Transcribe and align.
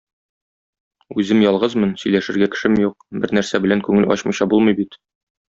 Үзем 1.23 1.43
ялгызмын, 1.47 1.93
сөйләшергә 2.03 2.49
кешем 2.57 2.79
юк, 2.87 3.07
бер 3.27 3.37
нәрсә 3.41 3.63
белән 3.67 3.87
күңел 3.89 4.11
ачмыйча 4.17 4.49
булмый 4.57 4.81
бит. 4.83 5.03